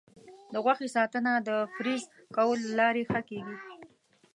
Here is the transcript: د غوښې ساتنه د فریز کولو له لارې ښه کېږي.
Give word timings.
د 0.53 0.55
غوښې 0.63 0.87
ساتنه 0.95 1.31
د 1.47 1.49
فریز 1.75 2.03
کولو 2.35 2.63
له 2.69 2.73
لارې 2.79 3.03
ښه 3.09 3.21
کېږي. 3.29 3.55